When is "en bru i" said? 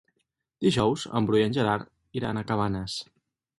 1.19-1.45